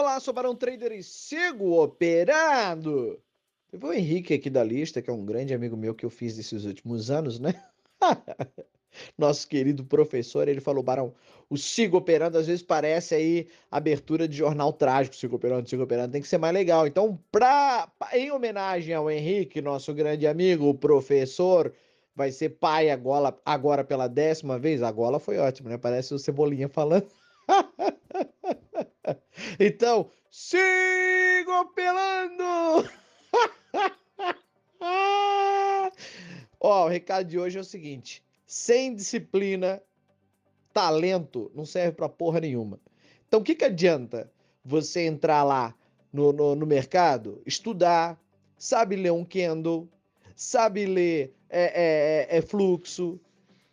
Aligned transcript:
Olá, 0.00 0.18
sou 0.18 0.32
Barão 0.32 0.56
Trader 0.56 0.92
e 0.92 1.02
sigo 1.02 1.78
operando. 1.78 3.20
Teve 3.70 3.84
o 3.84 3.92
Henrique 3.92 4.32
aqui 4.32 4.48
da 4.48 4.64
lista, 4.64 5.02
que 5.02 5.10
é 5.10 5.12
um 5.12 5.26
grande 5.26 5.52
amigo 5.52 5.76
meu 5.76 5.94
que 5.94 6.06
eu 6.06 6.08
fiz 6.08 6.38
nesses 6.38 6.64
últimos 6.64 7.10
anos, 7.10 7.38
né? 7.38 7.62
Nosso 9.18 9.46
querido 9.46 9.84
professor, 9.84 10.48
ele 10.48 10.58
falou, 10.62 10.82
Barão, 10.82 11.12
o 11.50 11.58
Sigo 11.58 11.98
Operando 11.98 12.38
às 12.38 12.46
vezes 12.46 12.62
parece 12.62 13.14
aí 13.14 13.48
abertura 13.70 14.26
de 14.26 14.34
jornal 14.38 14.72
trágico, 14.72 15.14
Sigo 15.14 15.36
Operando, 15.36 15.68
Sigo 15.68 15.82
Operando, 15.82 16.12
tem 16.12 16.22
que 16.22 16.28
ser 16.28 16.38
mais 16.38 16.54
legal. 16.54 16.86
Então, 16.86 17.22
pra, 17.30 17.86
em 18.14 18.30
homenagem 18.30 18.94
ao 18.94 19.10
Henrique, 19.10 19.60
nosso 19.60 19.92
grande 19.92 20.26
amigo, 20.26 20.66
o 20.66 20.74
professor, 20.74 21.74
vai 22.16 22.32
ser 22.32 22.48
pai 22.48 22.88
agora, 22.88 23.38
agora 23.44 23.84
pela 23.84 24.08
décima 24.08 24.58
vez. 24.58 24.82
Agora 24.82 25.18
foi 25.18 25.36
ótimo, 25.36 25.68
né? 25.68 25.76
Parece 25.76 26.14
o 26.14 26.18
Cebolinha 26.18 26.70
falando. 26.70 27.06
então, 29.58 30.10
sigo 30.30 31.52
apelando! 31.52 32.88
Ó, 36.60 36.84
o 36.84 36.88
recado 36.88 37.26
de 37.26 37.38
hoje 37.38 37.58
é 37.58 37.60
o 37.60 37.64
seguinte: 37.64 38.22
sem 38.46 38.94
disciplina, 38.94 39.82
talento 40.72 41.50
não 41.54 41.64
serve 41.64 41.92
pra 41.92 42.08
porra 42.08 42.40
nenhuma. 42.40 42.80
Então, 43.26 43.40
o 43.40 43.42
que, 43.42 43.54
que 43.54 43.64
adianta 43.64 44.30
você 44.64 45.06
entrar 45.06 45.42
lá 45.42 45.74
no, 46.12 46.32
no, 46.32 46.54
no 46.54 46.66
mercado, 46.66 47.40
estudar, 47.46 48.20
sabe 48.58 48.96
ler 48.96 49.12
um 49.12 49.24
candle, 49.24 49.88
sabe 50.34 50.84
ler 50.86 51.34
é, 51.48 51.62
é, 51.62 52.36
é, 52.36 52.38
é 52.38 52.42
fluxo, 52.42 53.20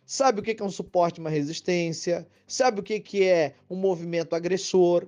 sabe 0.06 0.40
o 0.40 0.42
que 0.42 0.56
é 0.60 0.64
um 0.64 0.70
suporte, 0.70 1.20
uma 1.20 1.30
resistência, 1.30 2.26
sabe 2.46 2.80
o 2.80 2.82
que 2.82 3.24
é 3.24 3.54
um 3.68 3.76
movimento 3.76 4.34
agressor, 4.34 5.06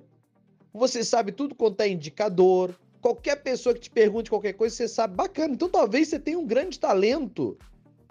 você 0.73 1.03
sabe 1.03 1.31
tudo 1.31 1.55
quanto 1.55 1.81
é 1.81 1.89
indicador. 1.89 2.75
Qualquer 3.01 3.37
pessoa 3.37 3.73
que 3.73 3.81
te 3.81 3.89
pergunte 3.89 4.29
qualquer 4.29 4.53
coisa, 4.53 4.75
você 4.75 4.87
sabe 4.87 5.15
bacana. 5.15 5.53
Então 5.53 5.69
talvez 5.69 6.07
você 6.07 6.19
tenha 6.19 6.39
um 6.39 6.45
grande 6.45 6.79
talento 6.79 7.57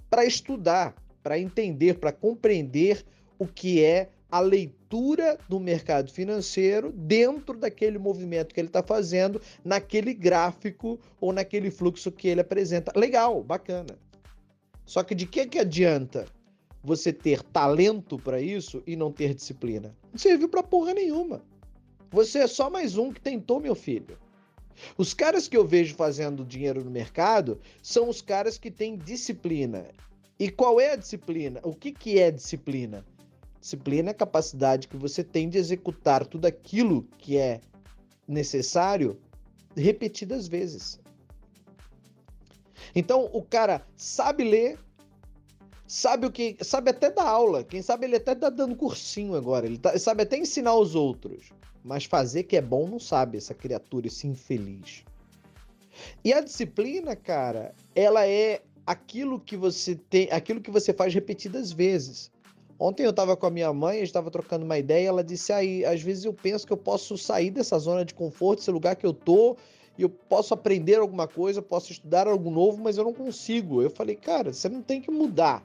para 0.09 0.25
estudar, 0.25 0.95
para 1.23 1.39
entender, 1.39 1.99
para 1.99 2.13
compreender 2.13 3.05
o 3.39 3.47
que 3.47 3.83
é 3.83 4.09
a 4.31 4.41
leitura 4.41 5.39
do 5.49 5.59
mercado 5.59 6.11
financeiro 6.13 6.93
dentro 6.93 7.59
daquele 7.59 7.99
movimento 7.99 8.55
que 8.55 8.61
ele 8.61 8.69
está 8.69 8.83
fazendo, 8.83 9.41
naquele 9.65 10.15
gráfico 10.15 10.99
ou 11.21 11.33
naquele 11.33 11.71
fluxo 11.71 12.13
que 12.13 12.29
ele 12.29 12.41
apresenta. 12.41 12.93
Legal, 12.95 13.43
bacana. 13.43 13.99
Só 14.85 15.03
que 15.03 15.15
de 15.15 15.27
que, 15.27 15.47
que 15.47 15.59
adianta 15.59 16.27
você 16.83 17.13
ter 17.13 17.43
talento 17.43 18.19
para 18.19 18.41
isso 18.41 18.83
e 18.87 18.97
não 18.97 19.13
ter 19.13 19.35
disciplina? 19.35 19.95
Não 20.13 20.19
serviu 20.19 20.49
para 20.49 20.63
porra 20.63 20.95
nenhuma. 20.95 21.43
Você 22.11 22.41
é 22.41 22.47
só 22.49 22.69
mais 22.69 22.97
um 22.97 23.13
que 23.13 23.21
tentou, 23.21 23.61
meu 23.61 23.75
filho. 23.75 24.19
Os 24.99 25.15
caras 25.15 25.47
que 25.47 25.57
eu 25.57 25.65
vejo 25.65 25.95
fazendo 25.95 26.45
dinheiro 26.45 26.85
no 26.85 26.91
mercado 26.91 27.61
são 27.83 28.09
os 28.09 28.21
caras 28.21 28.59
que 28.59 28.71
têm 28.71 28.97
disciplina. 28.97 29.87
E 30.39 30.51
qual 30.51 30.81
é 30.81 30.93
a 30.93 30.97
disciplina? 30.97 31.61
O 31.63 31.75
que, 31.75 31.93
que 31.93 32.19
é 32.19 32.31
disciplina? 32.31 33.05
Disciplina 33.61 34.11
é 34.11 34.13
a 34.13 34.15
capacidade 34.15 34.89
que 34.89 34.97
você 34.97 35.23
tem 35.23 35.49
de 35.49 35.59
executar 35.59 36.27
tudo 36.27 36.47
aquilo 36.47 37.07
que 37.19 37.37
é 37.37 37.61
necessário 38.27 39.21
repetidas 39.77 40.49
vezes. 40.49 40.99
Então 42.95 43.31
o 43.33 43.43
cara 43.43 43.87
sabe 43.97 44.43
ler, 44.43 44.79
sabe 45.87 46.27
o 46.27 46.33
que, 46.33 46.57
sabe 46.63 46.91
até 46.91 47.11
dar 47.11 47.29
aula. 47.29 47.63
Quem 47.63 47.83
sabe 47.83 48.07
ele 48.07 48.17
até 48.17 48.35
tá 48.35 48.49
dando 48.49 48.75
cursinho 48.75 49.35
agora. 49.37 49.67
Ele 49.67 49.79
tá, 49.79 49.97
sabe 49.99 50.23
até 50.23 50.39
ensinar 50.39 50.75
os 50.75 50.95
outros, 50.95 51.51
mas 51.85 52.05
fazer 52.05 52.45
que 52.45 52.57
é 52.57 52.61
bom 52.61 52.87
não 52.87 52.99
sabe 52.99 53.39
essa 53.39 53.55
criatura, 53.55 54.07
esse 54.07 54.27
infeliz. 54.27 55.05
E 56.25 56.33
a 56.33 56.41
disciplina, 56.41 57.17
cara, 57.17 57.75
ela 57.95 58.27
é 58.27 58.63
aquilo 58.87 59.41
que 59.41 59.57
você 59.57 59.95
tem, 59.95 60.29
aquilo 60.31 60.61
que 60.61 60.71
você 60.71 60.93
faz 60.93 61.15
repetidas 61.15 61.73
vezes. 61.73 62.31
Ontem 62.79 63.05
eu 63.05 63.11
estava 63.11 63.37
com 63.37 63.47
a 63.47 63.51
minha 63.51 63.73
mãe, 63.73 63.97
a 63.97 63.99
gente 63.99 64.07
estava 64.07 64.31
trocando 64.31 64.65
uma 64.65 64.79
ideia, 64.79 65.09
ela 65.09 65.23
disse 65.23 65.53
aí, 65.53 65.85
às 65.85 66.01
vezes 66.01 66.25
eu 66.25 66.33
penso 66.33 66.67
que 66.67 66.73
eu 66.73 66.79
posso 66.79 67.19
sair 67.19 67.51
dessa 67.51 67.79
zona 67.79 68.05
de 68.05 68.15
conforto, 68.15 68.61
esse 68.61 68.71
lugar 68.71 68.97
que 68.97 69.05
eu 69.05 69.13
tô, 69.13 69.57
e 69.99 70.03
eu 70.03 70.09
posso 70.09 70.55
aprender 70.55 70.97
alguma 70.97 71.29
coisa, 71.29 71.61
posso 71.61 71.93
estudar 71.93 72.27
algo 72.27 72.51
novo, 72.51 72.83
mas 72.83 72.97
eu 72.97 73.05
não 73.05 73.13
consigo. 73.13 73.83
Eu 73.83 73.91
falei, 73.91 74.17
cara, 74.17 74.51
você 74.53 74.67
não 74.67 74.81
tem 74.81 74.99
que 74.99 75.11
mudar 75.11 75.63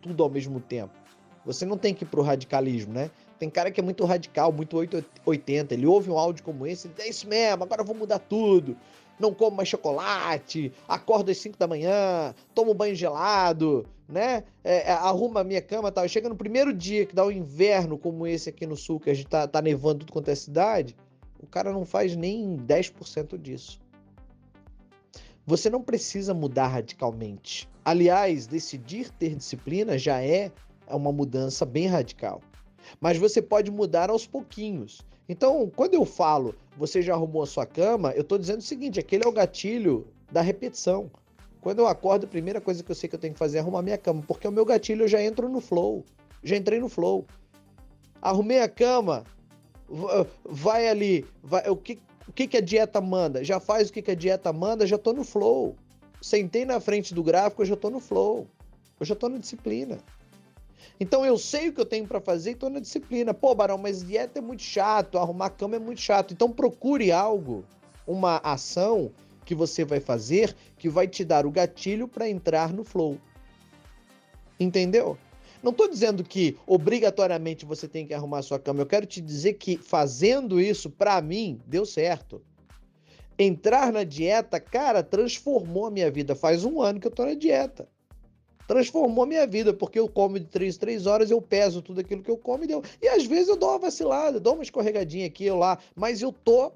tudo 0.00 0.24
ao 0.24 0.28
mesmo 0.28 0.60
tempo. 0.60 0.92
Você 1.44 1.64
não 1.64 1.78
tem 1.78 1.94
que 1.94 2.02
ir 2.02 2.08
pro 2.08 2.22
radicalismo, 2.22 2.92
né? 2.92 3.12
Tem 3.38 3.50
cara 3.50 3.70
que 3.70 3.80
é 3.80 3.82
muito 3.82 4.04
radical, 4.04 4.52
muito 4.52 4.76
880. 4.76 5.74
Ele 5.74 5.86
ouve 5.86 6.10
um 6.10 6.18
áudio 6.18 6.44
como 6.44 6.66
esse, 6.66 6.86
ele 6.86 6.94
diz, 6.94 7.04
é 7.04 7.08
isso 7.08 7.28
mesmo, 7.28 7.62
agora 7.62 7.82
eu 7.82 7.86
vou 7.86 7.94
mudar 7.94 8.18
tudo. 8.18 8.76
Não 9.18 9.32
como 9.32 9.56
mais 9.56 9.68
chocolate, 9.68 10.72
acordo 10.86 11.30
às 11.30 11.38
5 11.38 11.58
da 11.58 11.66
manhã, 11.66 12.34
tomo 12.54 12.74
banho 12.74 12.94
gelado, 12.94 13.86
né? 14.08 14.44
É, 14.62 14.90
é, 14.90 14.92
arruma 14.92 15.40
a 15.40 15.44
minha 15.44 15.62
cama 15.62 15.90
tal. 15.90 16.06
Chega 16.08 16.28
no 16.28 16.36
primeiro 16.36 16.72
dia 16.72 17.06
que 17.06 17.14
dá 17.14 17.24
um 17.24 17.30
inverno 17.30 17.96
como 17.96 18.26
esse 18.26 18.50
aqui 18.50 18.66
no 18.66 18.76
sul, 18.76 19.00
que 19.00 19.10
a 19.10 19.14
gente 19.14 19.28
tá, 19.28 19.46
tá 19.46 19.62
nevando 19.62 20.00
tudo 20.00 20.12
quanto 20.12 20.30
é 20.30 20.34
cidade, 20.34 20.94
o 21.40 21.46
cara 21.46 21.72
não 21.72 21.84
faz 21.84 22.14
nem 22.14 22.56
10% 22.56 23.38
disso. 23.38 23.80
Você 25.46 25.70
não 25.70 25.80
precisa 25.80 26.34
mudar 26.34 26.66
radicalmente. 26.66 27.68
Aliás, 27.84 28.46
decidir 28.46 29.10
ter 29.10 29.36
disciplina 29.36 29.96
já 29.96 30.20
é 30.20 30.50
uma 30.88 31.12
mudança 31.12 31.64
bem 31.64 31.86
radical. 31.86 32.40
Mas 33.00 33.18
você 33.18 33.40
pode 33.40 33.70
mudar 33.70 34.10
aos 34.10 34.26
pouquinhos. 34.26 35.00
Então, 35.28 35.70
quando 35.74 35.94
eu 35.94 36.04
falo 36.04 36.54
você 36.76 37.00
já 37.00 37.14
arrumou 37.14 37.42
a 37.42 37.46
sua 37.46 37.64
cama, 37.64 38.12
eu 38.12 38.20
estou 38.20 38.38
dizendo 38.38 38.58
o 38.58 38.62
seguinte: 38.62 39.00
aquele 39.00 39.24
é 39.24 39.28
o 39.28 39.32
gatilho 39.32 40.06
da 40.30 40.40
repetição. 40.40 41.10
Quando 41.60 41.80
eu 41.80 41.86
acordo, 41.86 42.24
a 42.24 42.28
primeira 42.28 42.60
coisa 42.60 42.82
que 42.82 42.90
eu 42.90 42.94
sei 42.94 43.08
que 43.08 43.16
eu 43.16 43.18
tenho 43.18 43.32
que 43.32 43.38
fazer 43.38 43.58
é 43.58 43.60
arrumar 43.60 43.82
minha 43.82 43.98
cama, 43.98 44.22
porque 44.26 44.46
o 44.46 44.52
meu 44.52 44.64
gatilho 44.64 45.04
eu 45.04 45.08
já 45.08 45.20
entro 45.20 45.48
no 45.48 45.60
flow. 45.60 46.04
Já 46.42 46.56
entrei 46.56 46.78
no 46.78 46.88
flow. 46.88 47.26
Arrumei 48.22 48.60
a 48.60 48.68
cama, 48.68 49.24
vai 50.44 50.88
ali, 50.88 51.26
vai, 51.42 51.68
o 51.68 51.76
que, 51.76 51.98
o 52.28 52.32
que, 52.32 52.46
que 52.46 52.56
a 52.56 52.60
dieta 52.60 53.00
manda? 53.00 53.42
Já 53.42 53.58
faz 53.58 53.88
o 53.88 53.92
que, 53.92 54.02
que 54.02 54.10
a 54.10 54.14
dieta 54.14 54.52
manda, 54.52 54.86
já 54.86 54.98
tô 54.98 55.12
no 55.12 55.24
flow. 55.24 55.74
Sentei 56.20 56.64
na 56.64 56.80
frente 56.80 57.12
do 57.12 57.22
gráfico, 57.22 57.62
eu 57.62 57.66
já 57.66 57.76
tô 57.76 57.90
no 57.90 58.00
flow. 58.00 58.46
Eu 58.98 59.06
já 59.06 59.14
tô 59.14 59.28
na 59.28 59.38
disciplina. 59.38 59.98
Então 60.98 61.24
eu 61.24 61.36
sei 61.36 61.68
o 61.68 61.72
que 61.72 61.80
eu 61.80 61.86
tenho 61.86 62.06
para 62.06 62.20
fazer 62.20 62.52
e 62.52 62.54
tô 62.54 62.68
na 62.68 62.80
disciplina. 62.80 63.34
Pô, 63.34 63.54
Barão, 63.54 63.78
mas 63.78 64.02
dieta 64.02 64.38
é 64.38 64.42
muito 64.42 64.62
chato, 64.62 65.18
arrumar 65.18 65.50
cama 65.50 65.76
é 65.76 65.78
muito 65.78 66.00
chato. 66.00 66.32
Então 66.32 66.50
procure 66.50 67.12
algo, 67.12 67.64
uma 68.06 68.38
ação 68.38 69.12
que 69.44 69.54
você 69.54 69.84
vai 69.84 70.00
fazer 70.00 70.54
que 70.76 70.88
vai 70.88 71.06
te 71.06 71.24
dar 71.24 71.46
o 71.46 71.50
gatilho 71.50 72.08
para 72.08 72.28
entrar 72.28 72.72
no 72.72 72.84
flow. 72.84 73.18
Entendeu? 74.58 75.16
Não 75.62 75.70
estou 75.70 75.88
dizendo 75.88 76.22
que 76.22 76.56
obrigatoriamente 76.66 77.64
você 77.64 77.88
tem 77.88 78.06
que 78.06 78.14
arrumar 78.14 78.42
sua 78.42 78.58
cama. 78.58 78.80
Eu 78.80 78.86
quero 78.86 79.06
te 79.06 79.20
dizer 79.20 79.54
que 79.54 79.76
fazendo 79.76 80.60
isso, 80.60 80.90
para 80.90 81.20
mim, 81.20 81.60
deu 81.66 81.86
certo. 81.86 82.42
Entrar 83.38 83.92
na 83.92 84.04
dieta, 84.04 84.58
cara, 84.60 85.02
transformou 85.02 85.86
a 85.86 85.90
minha 85.90 86.10
vida. 86.10 86.34
Faz 86.34 86.64
um 86.64 86.80
ano 86.80 87.00
que 87.00 87.06
eu 87.06 87.10
tô 87.10 87.24
na 87.24 87.34
dieta. 87.34 87.88
Transformou 88.66 89.26
minha 89.26 89.46
vida, 89.46 89.72
porque 89.72 89.98
eu 89.98 90.08
como 90.08 90.38
de 90.38 90.46
3 90.46 90.76
3 90.76 91.06
horas, 91.06 91.30
eu 91.30 91.40
peso 91.40 91.80
tudo 91.80 92.00
aquilo 92.00 92.22
que 92.22 92.30
eu 92.30 92.36
como 92.36 92.64
e 92.64 92.66
deu. 92.66 92.82
E 93.00 93.08
às 93.08 93.24
vezes 93.24 93.48
eu 93.48 93.56
dou 93.56 93.70
uma 93.70 93.78
vacilada, 93.78 94.40
dou 94.40 94.54
uma 94.54 94.62
escorregadinha 94.62 95.26
aqui 95.26 95.48
ou 95.50 95.58
lá, 95.58 95.78
mas 95.94 96.20
eu 96.20 96.32
tô, 96.32 96.72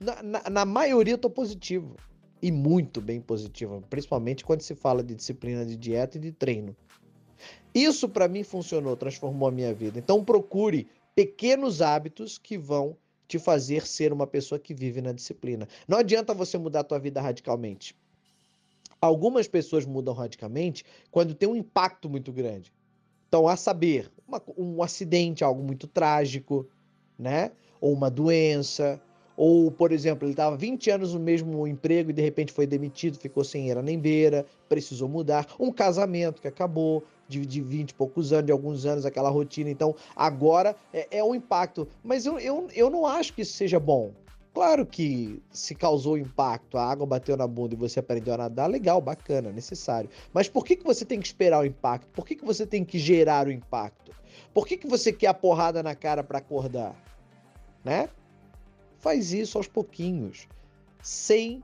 na, 0.00 0.22
na, 0.22 0.50
na 0.50 0.64
maioria, 0.64 1.14
eu 1.14 1.18
tô 1.18 1.30
positivo. 1.30 1.96
E 2.42 2.50
muito 2.50 3.00
bem 3.00 3.20
positivo, 3.20 3.84
principalmente 3.88 4.44
quando 4.44 4.62
se 4.62 4.74
fala 4.74 5.02
de 5.02 5.14
disciplina 5.14 5.64
de 5.64 5.76
dieta 5.76 6.16
e 6.16 6.20
de 6.20 6.32
treino. 6.32 6.76
Isso 7.72 8.08
para 8.08 8.26
mim 8.26 8.42
funcionou, 8.42 8.96
transformou 8.96 9.48
a 9.48 9.52
minha 9.52 9.72
vida. 9.72 9.98
Então 9.98 10.24
procure 10.24 10.88
pequenos 11.14 11.80
hábitos 11.80 12.38
que 12.38 12.58
vão 12.58 12.96
te 13.28 13.38
fazer 13.38 13.86
ser 13.86 14.12
uma 14.12 14.26
pessoa 14.26 14.58
que 14.58 14.74
vive 14.74 15.00
na 15.00 15.12
disciplina. 15.12 15.66
Não 15.88 15.98
adianta 15.98 16.34
você 16.34 16.58
mudar 16.58 16.80
a 16.80 16.84
tua 16.84 16.98
vida 16.98 17.20
radicalmente. 17.20 17.96
Algumas 19.02 19.48
pessoas 19.48 19.84
mudam 19.84 20.14
radicalmente 20.14 20.84
quando 21.10 21.34
tem 21.34 21.48
um 21.48 21.56
impacto 21.56 22.08
muito 22.08 22.30
grande. 22.30 22.72
Então, 23.26 23.48
a 23.48 23.56
saber, 23.56 24.08
uma, 24.28 24.40
um 24.56 24.80
acidente, 24.80 25.42
algo 25.42 25.60
muito 25.60 25.88
trágico, 25.88 26.68
né? 27.18 27.50
Ou 27.80 27.92
uma 27.92 28.08
doença, 28.08 29.02
ou, 29.36 29.72
por 29.72 29.90
exemplo, 29.90 30.24
ele 30.24 30.34
estava 30.34 30.56
20 30.56 30.88
anos 30.88 31.14
no 31.14 31.18
mesmo 31.18 31.66
emprego 31.66 32.10
e 32.10 32.12
de 32.12 32.22
repente 32.22 32.52
foi 32.52 32.64
demitido, 32.64 33.18
ficou 33.18 33.42
sem 33.42 33.72
era 33.72 33.82
nem 33.82 33.98
beira, 33.98 34.46
precisou 34.68 35.08
mudar. 35.08 35.48
Um 35.58 35.72
casamento 35.72 36.40
que 36.40 36.46
acabou 36.46 37.02
de, 37.26 37.44
de 37.44 37.60
20 37.60 37.90
e 37.90 37.94
poucos 37.94 38.32
anos, 38.32 38.46
de 38.46 38.52
alguns 38.52 38.86
anos, 38.86 39.04
aquela 39.04 39.30
rotina. 39.30 39.68
Então, 39.68 39.96
agora 40.14 40.76
é, 40.92 41.18
é 41.18 41.24
um 41.24 41.34
impacto. 41.34 41.88
Mas 42.04 42.24
eu, 42.24 42.38
eu, 42.38 42.68
eu 42.72 42.88
não 42.88 43.04
acho 43.04 43.32
que 43.32 43.42
isso 43.42 43.54
seja 43.54 43.80
bom. 43.80 44.12
Claro 44.54 44.84
que 44.84 45.42
se 45.50 45.74
causou 45.74 46.18
impacto, 46.18 46.76
a 46.76 46.84
água 46.84 47.06
bateu 47.06 47.36
na 47.36 47.46
bunda 47.46 47.74
e 47.74 47.78
você 47.78 48.00
aprendeu 48.00 48.34
a 48.34 48.38
nadar, 48.38 48.68
legal, 48.68 49.00
bacana, 49.00 49.50
necessário. 49.50 50.10
Mas 50.32 50.46
por 50.46 50.64
que, 50.64 50.76
que 50.76 50.84
você 50.84 51.06
tem 51.06 51.18
que 51.18 51.26
esperar 51.26 51.62
o 51.62 51.66
impacto? 51.66 52.06
Por 52.08 52.26
que, 52.26 52.36
que 52.36 52.44
você 52.44 52.66
tem 52.66 52.84
que 52.84 52.98
gerar 52.98 53.46
o 53.46 53.50
impacto? 53.50 54.12
Por 54.52 54.66
que, 54.66 54.76
que 54.76 54.86
você 54.86 55.10
quer 55.10 55.28
a 55.28 55.34
porrada 55.34 55.82
na 55.82 55.94
cara 55.94 56.22
para 56.22 56.38
acordar? 56.38 56.94
Né? 57.82 58.10
Faz 58.98 59.32
isso 59.32 59.56
aos 59.56 59.66
pouquinhos, 59.66 60.46
sem 61.02 61.62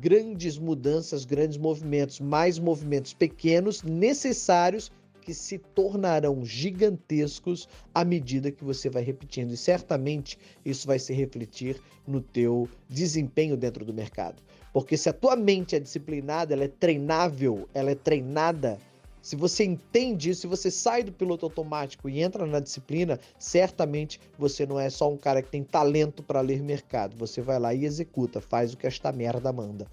grandes 0.00 0.56
mudanças, 0.56 1.26
grandes 1.26 1.58
movimentos, 1.58 2.20
mais 2.20 2.58
movimentos 2.58 3.12
pequenos 3.12 3.82
necessários 3.82 4.90
que 5.30 5.34
se 5.34 5.58
tornarão 5.58 6.44
gigantescos 6.44 7.68
à 7.94 8.04
medida 8.04 8.50
que 8.50 8.64
você 8.64 8.90
vai 8.90 9.04
repetindo 9.04 9.52
e 9.52 9.56
certamente 9.56 10.36
isso 10.64 10.88
vai 10.88 10.98
se 10.98 11.12
refletir 11.12 11.80
no 12.04 12.20
teu 12.20 12.68
desempenho 12.88 13.56
dentro 13.56 13.84
do 13.84 13.94
mercado. 13.94 14.42
Porque 14.72 14.96
se 14.96 15.08
a 15.08 15.12
tua 15.12 15.36
mente 15.36 15.76
é 15.76 15.78
disciplinada, 15.78 16.52
ela 16.52 16.64
é 16.64 16.68
treinável, 16.68 17.68
ela 17.72 17.92
é 17.92 17.94
treinada, 17.94 18.76
se 19.22 19.36
você 19.36 19.62
entende 19.62 20.30
isso, 20.30 20.40
se 20.40 20.46
você 20.48 20.68
sai 20.68 21.04
do 21.04 21.12
piloto 21.12 21.46
automático 21.46 22.08
e 22.08 22.20
entra 22.20 22.44
na 22.44 22.58
disciplina, 22.58 23.20
certamente 23.38 24.18
você 24.36 24.66
não 24.66 24.80
é 24.80 24.90
só 24.90 25.08
um 25.12 25.16
cara 25.16 25.42
que 25.42 25.50
tem 25.50 25.62
talento 25.62 26.24
para 26.24 26.40
ler 26.40 26.60
mercado. 26.60 27.16
Você 27.18 27.40
vai 27.40 27.60
lá 27.60 27.72
e 27.72 27.84
executa, 27.84 28.40
faz 28.40 28.72
o 28.72 28.76
que 28.76 28.86
esta 28.88 29.12
merda 29.12 29.52
manda 29.52 29.86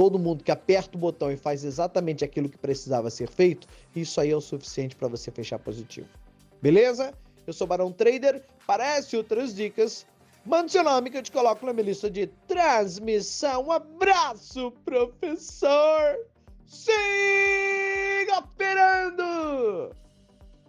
todo 0.00 0.18
mundo 0.18 0.42
que 0.42 0.50
aperta 0.50 0.96
o 0.96 0.98
botão 0.98 1.30
e 1.30 1.36
faz 1.36 1.62
exatamente 1.62 2.24
aquilo 2.24 2.48
que 2.48 2.56
precisava 2.56 3.10
ser 3.10 3.28
feito, 3.28 3.68
isso 3.94 4.18
aí 4.18 4.30
é 4.30 4.34
o 4.34 4.40
suficiente 4.40 4.96
para 4.96 5.08
você 5.08 5.30
fechar 5.30 5.58
positivo. 5.58 6.08
Beleza? 6.62 7.12
Eu 7.46 7.52
sou 7.52 7.66
Barão 7.66 7.92
Trader. 7.92 8.42
Parece 8.66 9.14
outras 9.14 9.54
dicas. 9.54 10.06
Mande 10.42 10.72
seu 10.72 10.82
nome 10.82 11.10
que 11.10 11.18
eu 11.18 11.22
te 11.22 11.30
coloco 11.30 11.66
na 11.66 11.74
minha 11.74 11.84
lista 11.84 12.10
de 12.10 12.28
transmissão. 12.48 13.66
Um 13.66 13.72
abraço, 13.72 14.72
professor! 14.86 16.16
Siga 16.64 18.38
operando! 18.38 19.94